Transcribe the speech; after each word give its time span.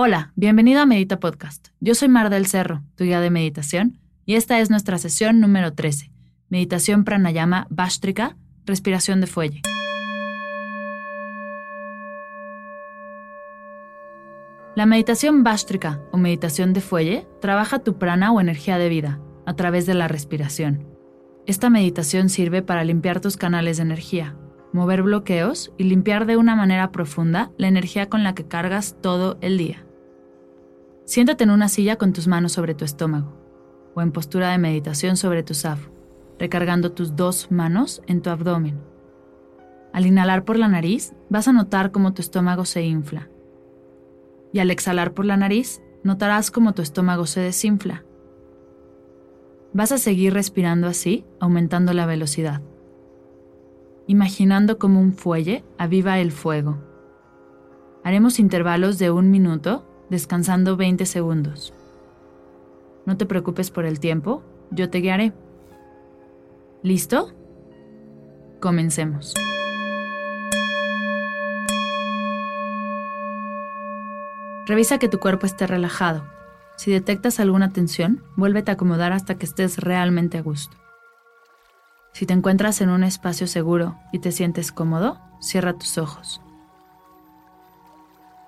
Hola, 0.00 0.30
bienvenido 0.36 0.80
a 0.80 0.86
Medita 0.86 1.18
Podcast. 1.18 1.70
Yo 1.80 1.92
soy 1.96 2.06
Mar 2.06 2.30
del 2.30 2.46
Cerro, 2.46 2.84
tu 2.94 3.02
guía 3.02 3.20
de 3.20 3.30
meditación, 3.30 3.98
y 4.24 4.36
esta 4.36 4.60
es 4.60 4.70
nuestra 4.70 4.96
sesión 4.96 5.40
número 5.40 5.72
13, 5.72 6.12
Meditación 6.48 7.02
Pranayama 7.02 7.66
Bhastrika, 7.68 8.36
Respiración 8.64 9.20
de 9.20 9.26
Fuelle. 9.26 9.62
La 14.76 14.86
meditación 14.86 15.42
Bhastrika 15.42 16.00
o 16.12 16.16
meditación 16.16 16.74
de 16.74 16.80
fuelle 16.80 17.26
trabaja 17.40 17.80
tu 17.80 17.98
prana 17.98 18.30
o 18.30 18.40
energía 18.40 18.78
de 18.78 18.88
vida 18.88 19.18
a 19.46 19.56
través 19.56 19.84
de 19.84 19.94
la 19.94 20.06
respiración. 20.06 20.86
Esta 21.44 21.70
meditación 21.70 22.28
sirve 22.28 22.62
para 22.62 22.84
limpiar 22.84 23.18
tus 23.18 23.36
canales 23.36 23.78
de 23.78 23.82
energía, 23.82 24.36
mover 24.72 25.02
bloqueos 25.02 25.72
y 25.76 25.82
limpiar 25.82 26.24
de 26.24 26.36
una 26.36 26.54
manera 26.54 26.92
profunda 26.92 27.50
la 27.58 27.66
energía 27.66 28.08
con 28.08 28.22
la 28.22 28.36
que 28.36 28.46
cargas 28.46 28.94
todo 29.02 29.38
el 29.40 29.58
día. 29.58 29.87
Siéntate 31.08 31.42
en 31.44 31.50
una 31.50 31.70
silla 31.70 31.96
con 31.96 32.12
tus 32.12 32.28
manos 32.28 32.52
sobre 32.52 32.74
tu 32.74 32.84
estómago 32.84 33.32
o 33.94 34.02
en 34.02 34.12
postura 34.12 34.50
de 34.50 34.58
meditación 34.58 35.16
sobre 35.16 35.42
tu 35.42 35.54
safo, 35.54 35.90
recargando 36.38 36.92
tus 36.92 37.16
dos 37.16 37.50
manos 37.50 38.02
en 38.06 38.20
tu 38.20 38.28
abdomen. 38.28 38.78
Al 39.94 40.04
inhalar 40.04 40.44
por 40.44 40.58
la 40.58 40.68
nariz, 40.68 41.14
vas 41.30 41.48
a 41.48 41.52
notar 41.54 41.92
cómo 41.92 42.12
tu 42.12 42.20
estómago 42.20 42.66
se 42.66 42.82
infla. 42.82 43.30
Y 44.52 44.58
al 44.58 44.70
exhalar 44.70 45.14
por 45.14 45.24
la 45.24 45.38
nariz, 45.38 45.80
notarás 46.04 46.50
cómo 46.50 46.74
tu 46.74 46.82
estómago 46.82 47.24
se 47.24 47.40
desinfla. 47.40 48.04
Vas 49.72 49.92
a 49.92 49.98
seguir 49.98 50.34
respirando 50.34 50.88
así, 50.88 51.24
aumentando 51.40 51.94
la 51.94 52.04
velocidad. 52.04 52.60
Imaginando 54.06 54.78
como 54.78 55.00
un 55.00 55.14
fuelle 55.14 55.64
aviva 55.78 56.18
el 56.18 56.32
fuego. 56.32 56.76
Haremos 58.04 58.38
intervalos 58.38 58.98
de 58.98 59.10
un 59.10 59.30
minuto 59.30 59.87
descansando 60.10 60.76
20 60.76 61.06
segundos. 61.06 61.72
No 63.06 63.16
te 63.16 63.26
preocupes 63.26 63.70
por 63.70 63.84
el 63.84 64.00
tiempo, 64.00 64.42
yo 64.70 64.90
te 64.90 64.98
guiaré. 64.98 65.32
¿Listo? 66.82 67.32
Comencemos. 68.60 69.34
Revisa 74.66 74.98
que 74.98 75.08
tu 75.08 75.18
cuerpo 75.18 75.46
esté 75.46 75.66
relajado. 75.66 76.26
Si 76.76 76.90
detectas 76.90 77.40
alguna 77.40 77.72
tensión, 77.72 78.22
vuélvete 78.36 78.70
a 78.70 78.74
acomodar 78.74 79.12
hasta 79.12 79.36
que 79.36 79.46
estés 79.46 79.78
realmente 79.78 80.36
a 80.36 80.42
gusto. 80.42 80.76
Si 82.12 82.26
te 82.26 82.34
encuentras 82.34 82.80
en 82.80 82.90
un 82.90 83.02
espacio 83.02 83.46
seguro 83.46 83.96
y 84.12 84.18
te 84.18 84.30
sientes 84.30 84.70
cómodo, 84.70 85.20
cierra 85.40 85.72
tus 85.72 85.96
ojos. 85.98 86.40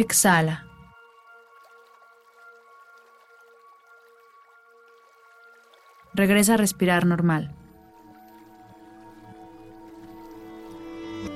Exhala. 0.00 0.64
Regresa 6.14 6.54
a 6.54 6.56
respirar 6.56 7.04
normal. 7.04 7.54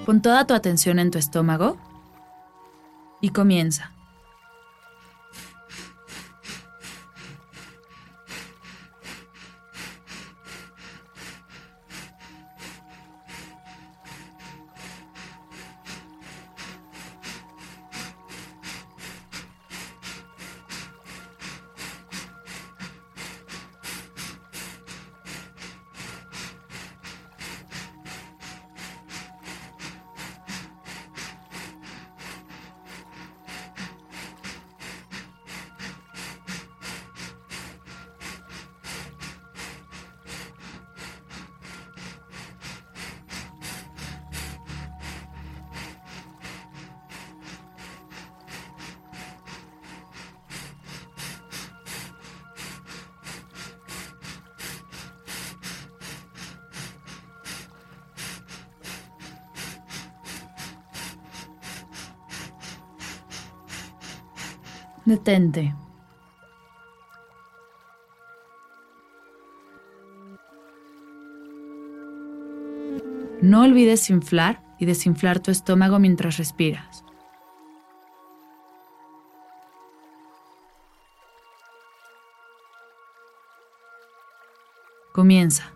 Pon 0.06 0.22
toda 0.22 0.46
tu 0.46 0.54
atención 0.54 0.98
en 0.98 1.10
tu 1.10 1.18
estómago 1.18 1.76
y 3.20 3.28
comienza. 3.28 3.93
Detente. 65.04 65.74
No 73.42 73.60
olvides 73.60 74.08
inflar 74.08 74.62
y 74.78 74.86
desinflar 74.86 75.38
tu 75.40 75.50
estómago 75.50 75.98
mientras 75.98 76.38
respiras. 76.38 77.04
Comienza. 85.12 85.73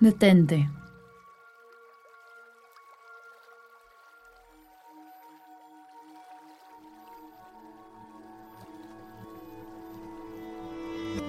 Detente. 0.00 0.68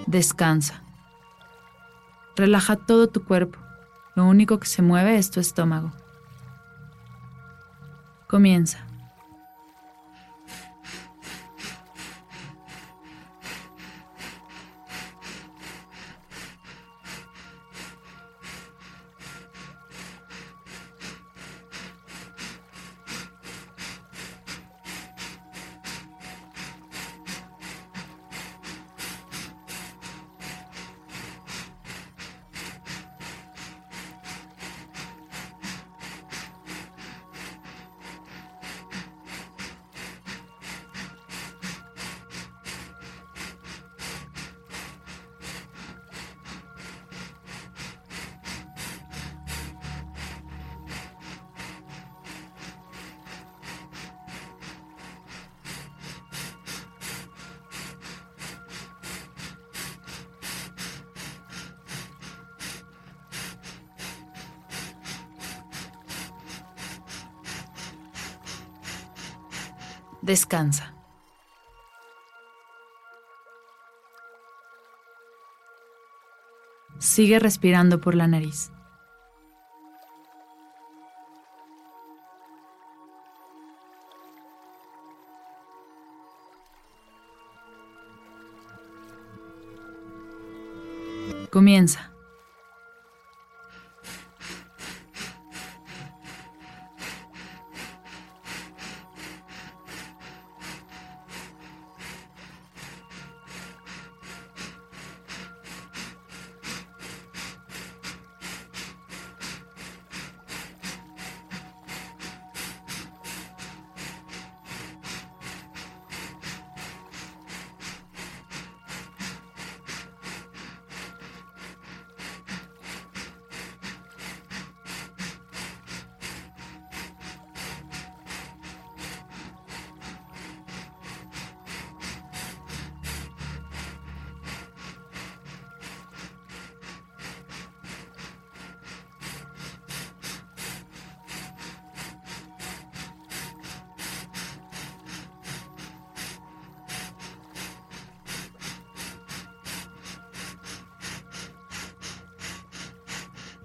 Descansa. 0.05 0.81
Relaja 2.35 2.75
todo 2.75 3.07
tu 3.07 3.23
cuerpo. 3.23 3.59
Lo 4.15 4.25
único 4.25 4.59
que 4.59 4.67
se 4.67 4.81
mueve 4.81 5.17
es 5.17 5.31
tu 5.31 5.39
estómago. 5.39 5.91
Comienza. 8.27 8.85
Descansa. 70.27 70.93
Sigue 76.99 77.39
respirando 77.39 78.01
por 78.01 78.13
la 78.13 78.27
nariz. 78.27 78.69
Comienza. 91.49 92.16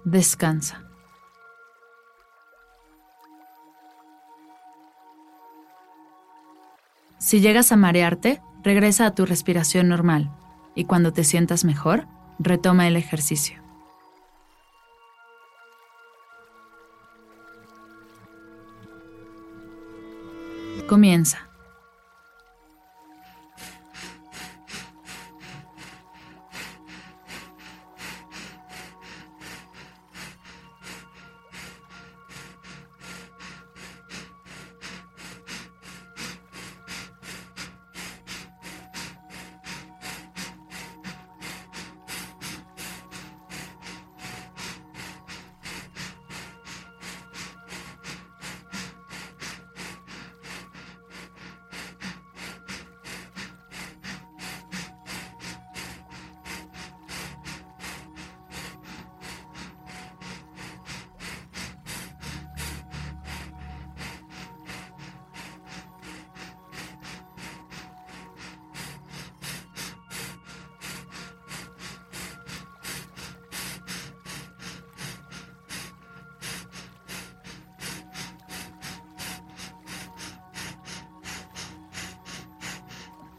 Descansa. 0.05 0.83
Si 7.19 7.39
llegas 7.39 7.71
a 7.71 7.77
marearte, 7.77 8.41
regresa 8.63 9.05
a 9.05 9.15
tu 9.15 9.25
respiración 9.25 9.87
normal 9.87 10.29
y 10.75 10.85
cuando 10.85 11.13
te 11.13 11.23
sientas 11.23 11.63
mejor, 11.63 12.05
retoma 12.37 12.87
el 12.87 12.97
ejercicio. 12.97 13.61
Comienza. 20.87 21.52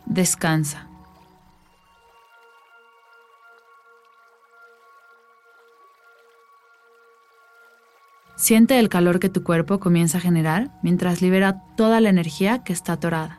Descansa. 0.07 0.89
Siente 8.37 8.79
el 8.79 8.89
calor 8.89 9.21
que 9.21 9.29
tu 9.29 9.43
cuerpo 9.45 9.81
comienza 9.81 10.19
a 10.19 10.21
generar 10.21 10.71
mientras 10.83 11.23
libera 11.23 11.63
toda 11.77 12.01
la 12.01 12.11
energía 12.11 12.65
que 12.65 12.73
está 12.73 12.95
atorada. 12.95 13.39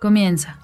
Comienza. 0.00 0.63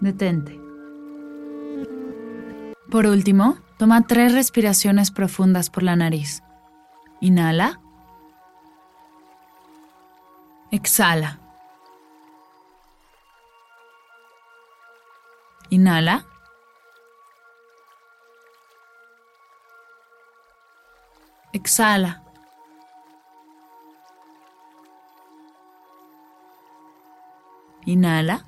Detente. 0.00 0.60
Por 2.90 3.06
último, 3.06 3.58
toma 3.76 4.06
tres 4.06 4.32
respiraciones 4.32 5.10
profundas 5.10 5.70
por 5.70 5.82
la 5.82 5.96
nariz. 5.96 6.42
Inhala. 7.20 7.80
Exhala. 10.70 11.38
Inhala. 15.70 16.24
Exhala. 21.52 22.22
Inhala. 27.84 28.47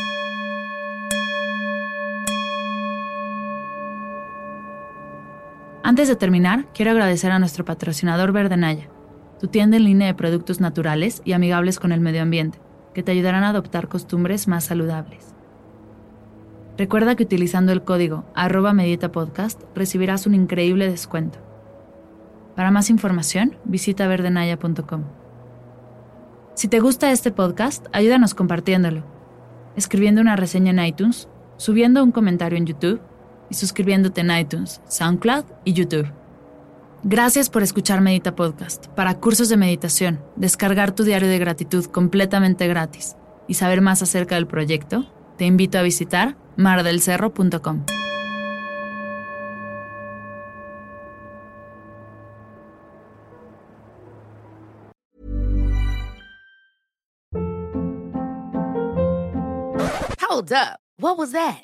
Antes 5.91 6.07
de 6.07 6.15
terminar, 6.15 6.67
quiero 6.73 6.91
agradecer 6.91 7.33
a 7.33 7.39
nuestro 7.39 7.65
patrocinador 7.65 8.31
Verdenaya, 8.31 8.87
tu 9.41 9.47
tienda 9.47 9.75
en 9.75 9.83
línea 9.83 10.07
de 10.07 10.13
productos 10.13 10.61
naturales 10.61 11.21
y 11.25 11.33
amigables 11.33 11.81
con 11.81 11.91
el 11.91 11.99
medio 11.99 12.21
ambiente, 12.21 12.59
que 12.93 13.03
te 13.03 13.11
ayudarán 13.11 13.43
a 13.43 13.49
adoptar 13.49 13.89
costumbres 13.89 14.47
más 14.47 14.63
saludables. 14.63 15.35
Recuerda 16.77 17.17
que 17.17 17.23
utilizando 17.23 17.73
el 17.73 17.83
código 17.83 18.23
arroba 18.35 18.71
meditapodcast 18.71 19.63
recibirás 19.75 20.25
un 20.25 20.33
increíble 20.33 20.89
descuento. 20.89 21.39
Para 22.55 22.71
más 22.71 22.89
información, 22.89 23.57
visita 23.65 24.07
verdenaya.com. 24.07 25.03
Si 26.53 26.69
te 26.69 26.79
gusta 26.79 27.11
este 27.11 27.33
podcast, 27.33 27.87
ayúdanos 27.91 28.33
compartiéndolo, 28.33 29.03
escribiendo 29.75 30.21
una 30.21 30.37
reseña 30.37 30.71
en 30.71 30.85
iTunes, 30.85 31.27
subiendo 31.57 32.01
un 32.01 32.13
comentario 32.13 32.57
en 32.57 32.65
YouTube 32.65 33.01
y 33.51 33.53
suscribiéndote 33.53 34.21
en 34.21 34.31
iTunes, 34.31 34.81
SoundCloud 34.87 35.43
y 35.65 35.73
YouTube. 35.73 36.11
Gracias 37.03 37.49
por 37.49 37.63
escuchar 37.63 37.99
Medita 37.99 38.35
Podcast. 38.35 38.87
Para 38.87 39.19
cursos 39.19 39.49
de 39.49 39.57
meditación, 39.57 40.23
descargar 40.35 40.93
tu 40.93 41.03
diario 41.03 41.27
de 41.27 41.37
gratitud 41.37 41.85
completamente 41.85 42.67
gratis 42.67 43.15
y 43.47 43.55
saber 43.55 43.81
más 43.81 44.01
acerca 44.01 44.35
del 44.35 44.47
proyecto, 44.47 45.05
te 45.37 45.45
invito 45.45 45.77
a 45.77 45.81
visitar 45.81 46.37
mardelcerro.com. 46.55 47.85
Hold 60.19 60.53
up. 60.53 60.79
What 60.97 61.17
was 61.17 61.31
that? 61.33 61.63